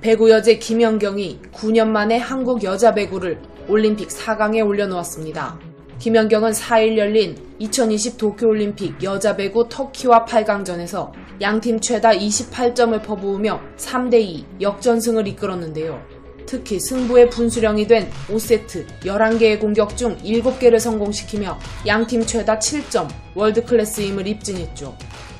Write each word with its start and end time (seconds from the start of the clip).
배구 0.00 0.30
여제 0.30 0.58
김연경이 0.58 1.40
9년 1.52 1.88
만에 1.88 2.16
한국 2.16 2.62
여자 2.62 2.94
배구를 2.94 3.40
올림픽 3.68 4.08
4강에 4.08 4.64
올려놓았습니다. 4.64 5.58
김연경은 5.98 6.52
4일 6.52 6.98
열린 6.98 7.36
2020 7.58 8.18
도쿄올림픽 8.18 9.02
여자 9.02 9.34
배구 9.34 9.68
터키와 9.68 10.26
8강전에서 10.26 11.10
양팀 11.40 11.80
최다 11.80 12.10
28점을 12.10 13.02
퍼부으며 13.02 13.60
3대2 13.76 14.60
역전승을 14.60 15.26
이끌었는데요. 15.28 16.00
특히 16.46 16.78
승부의 16.78 17.30
분수령이 17.30 17.86
된 17.86 18.08
5세트 18.28 18.86
11개의 19.00 19.58
공격 19.58 19.96
중 19.96 20.16
7개를 20.18 20.78
성공시키며 20.78 21.58
양팀 21.86 22.24
최다 22.24 22.58
7점 22.58 23.08
월드클래스임을 23.34 24.26
입증했죠. 24.28 24.96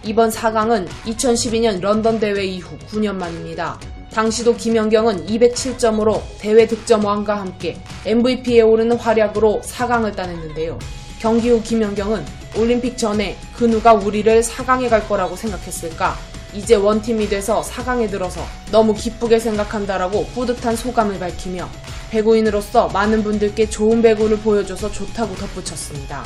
이번 0.07 0.31
4강은 0.31 0.87
2012년 1.05 1.81
런던 1.81 2.21
대회 2.21 2.45
이후 2.45 2.79
9년 2.91 3.17
만입니다. 3.17 3.77
당시도 4.13 4.55
김연경은 4.55 5.27
207점으로 5.27 6.23
대회 6.39 6.65
득점왕과 6.65 7.41
함께 7.41 7.77
MVP에 8.05 8.61
오르는 8.61 8.99
활약으로 8.99 9.63
4강을 9.65 10.15
따냈는데요. 10.15 10.79
경기 11.19 11.51
후 11.51 11.61
김연경은 11.61 12.25
올림픽 12.57 12.97
전에 12.97 13.37
그 13.57 13.65
누가 13.65 13.95
우리를 13.95 14.41
4강에 14.43 14.89
갈 14.89 15.09
거라고 15.09 15.35
생각했을까? 15.35 16.17
이제 16.55 16.77
원팀이 16.77 17.29
돼서 17.29 17.61
4강에 17.63 18.09
들어서 18.09 18.47
너무 18.71 18.95
기쁘게 18.95 19.41
생각한다라고 19.41 20.27
뿌듯한 20.27 20.77
소감을 20.77 21.19
밝히며 21.19 21.69
배구인으로서 22.11 22.91
많은 22.91 23.25
분들께 23.25 23.69
좋은 23.69 24.03
배구를 24.03 24.39
보여줘서 24.39 24.93
좋다고 24.93 25.35
덧붙였습니다. 25.35 26.23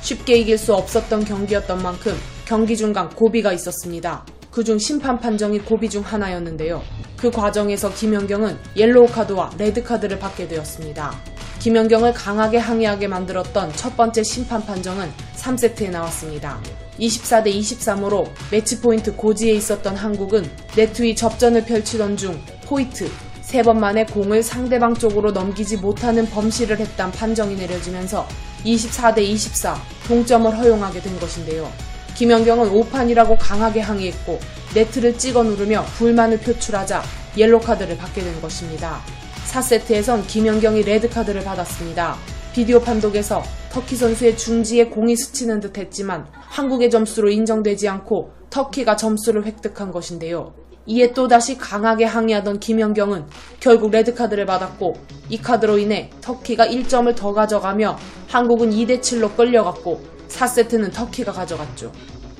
쉽게 0.00 0.38
이길 0.38 0.56
수 0.56 0.74
없었던 0.74 1.26
경기였던 1.26 1.82
만큼 1.82 2.18
경기 2.48 2.78
중간 2.78 3.10
고비가 3.10 3.52
있었습니다. 3.52 4.24
그중 4.50 4.78
심판 4.78 5.20
판정이 5.20 5.58
고비 5.58 5.90
중 5.90 6.02
하나였는데요. 6.02 6.82
그 7.18 7.30
과정에서 7.30 7.92
김연경은 7.92 8.56
옐로우 8.74 9.08
카드와 9.08 9.50
레드 9.58 9.82
카드를 9.82 10.18
받게 10.18 10.48
되었습니다. 10.48 11.14
김연경을 11.58 12.14
강하게 12.14 12.56
항의하게 12.56 13.06
만들었던 13.08 13.74
첫 13.74 13.94
번째 13.98 14.22
심판 14.22 14.64
판정은 14.64 15.10
3세트에 15.36 15.90
나왔습니다. 15.90 16.58
24대 16.98 17.54
23으로 17.54 18.26
매치 18.50 18.80
포인트 18.80 19.14
고지에 19.14 19.52
있었던 19.52 19.94
한국은 19.94 20.50
네트 20.74 21.02
위 21.02 21.14
접전을 21.14 21.66
펼치던 21.66 22.16
중 22.16 22.40
four 22.64 22.90
hit 22.90 23.10
세 23.42 23.54
번 23.54 23.78
만에 23.78 24.06
공을 24.06 24.42
상대방 24.42 24.94
쪽으로 24.94 25.32
넘기지 25.32 25.76
못하는 25.76 26.24
범실을 26.30 26.78
했단 26.78 27.12
판정이 27.12 27.56
내려지면서 27.56 28.26
24대 28.64 29.18
24 29.18 29.76
동점을 30.06 30.56
허용하게 30.56 31.02
된 31.02 31.20
것인데요. 31.20 31.70
김연경은 32.18 32.72
오판이라고 32.72 33.36
강하게 33.38 33.78
항의했고 33.78 34.40
네트를 34.74 35.16
찍어 35.16 35.44
누르며 35.44 35.84
불만을 35.98 36.40
표출하자 36.40 37.00
옐로 37.36 37.60
카드를 37.60 37.96
받게 37.96 38.22
된 38.22 38.42
것입니다. 38.42 38.98
4세트에선 39.46 40.26
김연경이 40.26 40.82
레드 40.82 41.08
카드를 41.08 41.44
받았습니다. 41.44 42.16
비디오 42.52 42.80
판독에서 42.80 43.44
터키 43.70 43.94
선수의 43.94 44.36
중지에 44.36 44.86
공이 44.86 45.14
스치는 45.14 45.60
듯 45.60 45.78
했지만 45.78 46.26
한국의 46.32 46.90
점수로 46.90 47.30
인정되지 47.30 47.88
않고 47.88 48.32
터키가 48.50 48.96
점수를 48.96 49.46
획득한 49.46 49.92
것인데요. 49.92 50.54
이에 50.86 51.12
또다시 51.12 51.56
강하게 51.56 52.04
항의하던 52.04 52.58
김연경은 52.58 53.26
결국 53.60 53.92
레드카드를 53.92 54.44
받았고 54.44 54.94
이 55.28 55.38
카드로 55.38 55.78
인해 55.78 56.10
터키가 56.20 56.66
1점을 56.66 57.14
더 57.14 57.32
가져가며 57.32 57.96
한국은 58.26 58.70
2대7로 58.70 59.36
끌려갔고 59.36 60.17
4세트는 60.28 60.92
터키가 60.92 61.32
가져갔죠. 61.32 61.92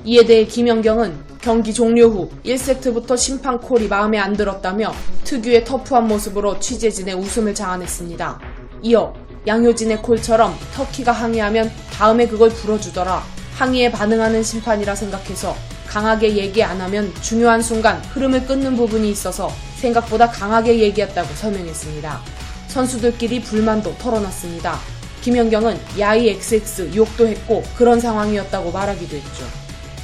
이에 0.05 0.25
대해 0.25 0.47
김연경은 0.47 1.39
경기 1.41 1.75
종료 1.75 2.09
후 2.09 2.31
1세트부터 2.45 3.17
심판 3.17 3.61
콜이 3.61 3.89
마음에 3.89 4.19
안 4.19 4.35
들었다며 4.35 4.93
특유의 5.25 5.65
터프한 5.65 6.07
모습으로 6.07 6.61
취재진의 6.61 7.15
웃음을 7.15 7.55
자아냈습니다. 7.55 8.41
이어 8.83 9.13
양효진의 9.47 10.03
콜처럼 10.03 10.55
터키가 10.75 11.13
항의하면 11.13 11.71
다음에 11.93 12.27
그걸 12.27 12.51
불어주더라. 12.51 13.23
항의에 13.55 13.91
반응하는 13.91 14.43
심판이라 14.43 14.95
생각해서 14.95 15.57
강하게 15.87 16.37
얘기 16.37 16.63
안 16.63 16.81
하면 16.81 17.13
중요한 17.23 17.63
순간 17.63 17.99
흐름을 18.13 18.47
끊는 18.47 18.77
부분이 18.77 19.11
있어서 19.11 19.51
생각보다 19.77 20.29
강하게 20.29 20.79
얘기했다고 20.81 21.35
설명했습니다. 21.35 22.21
선수들끼리 22.69 23.41
불만도 23.43 23.97
털어놨습니다. 23.99 24.79
김연경은 25.21 25.79
야이 25.99 26.29
XX 26.29 26.95
욕도 26.95 27.27
했고 27.27 27.63
그런 27.77 28.01
상황이었다고 28.01 28.71
말하기도 28.73 29.17
했죠. 29.17 29.45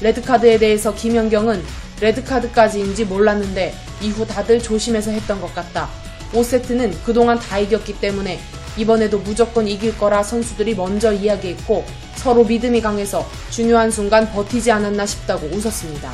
레드카드에 0.01 0.59
대해서 0.59 0.95
김연경은 0.95 1.63
레드카드까지인지 2.01 3.05
몰랐는데 3.05 3.73
이후 4.03 4.27
다들 4.27 4.61
조심해서 4.61 5.11
했던 5.11 5.41
것 5.41 5.55
같다. 5.55 5.89
5세트는 6.33 6.93
그동안 7.05 7.39
다 7.39 7.59
이겼기 7.59 8.01
때문에 8.01 8.41
이번에도 8.77 9.19
무조건 9.19 9.69
이길 9.69 9.97
거라 9.97 10.23
선수들이 10.23 10.75
먼저 10.75 11.13
이야기했고 11.13 11.85
서로 12.17 12.45
믿음이 12.45 12.81
강해서 12.81 13.25
중요한 13.51 13.91
순간 13.91 14.31
버티지 14.33 14.73
않았나 14.73 15.07
싶다고 15.07 15.47
웃었습니다. 15.47 16.11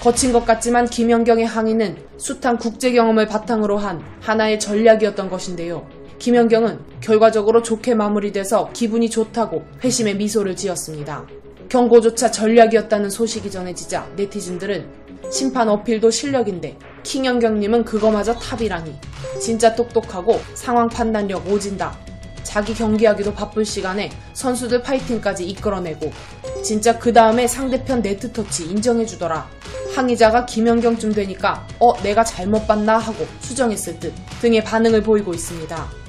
거친 0.00 0.32
것 0.32 0.46
같지만 0.46 0.86
김연경의 0.86 1.44
항의는 1.44 1.96
숱한 2.16 2.58
국제 2.58 2.92
경험을 2.92 3.26
바탕으로 3.26 3.76
한 3.78 4.00
하나의 4.20 4.60
전략이었던 4.60 5.28
것인데요. 5.28 5.97
김연경은 6.18 6.80
결과적으로 7.00 7.62
좋게 7.62 7.94
마무리돼서 7.94 8.70
기분이 8.72 9.08
좋다고 9.08 9.62
회심의 9.84 10.16
미소를 10.16 10.56
지었습니다. 10.56 11.24
경고조차 11.68 12.30
전략이었다는 12.30 13.10
소식이 13.10 13.50
전해지자 13.50 14.08
네티즌들은 14.16 14.86
심판 15.30 15.68
어필도 15.68 16.10
실력인데 16.10 16.76
킹연경님은 17.02 17.84
그거마저 17.84 18.34
탑이라니 18.34 18.94
진짜 19.40 19.74
똑똑하고 19.74 20.40
상황 20.54 20.88
판단력 20.88 21.46
오진다. 21.48 21.96
자기 22.42 22.74
경기하기도 22.74 23.34
바쁠 23.34 23.64
시간에 23.64 24.10
선수들 24.32 24.82
파이팅까지 24.82 25.44
이끌어내고 25.44 26.10
진짜 26.64 26.98
그 26.98 27.12
다음에 27.12 27.46
상대편 27.46 28.02
네트 28.02 28.32
터치 28.32 28.64
인정해주더라. 28.64 29.46
항의자가 29.94 30.46
김연경쯤 30.46 31.12
되니까 31.12 31.66
어 31.78 31.94
내가 32.02 32.24
잘못 32.24 32.66
봤나 32.66 32.96
하고 32.96 33.26
수정했을 33.40 34.00
듯 34.00 34.14
등의 34.40 34.64
반응을 34.64 35.02
보이고 35.02 35.34
있습니다. 35.34 36.07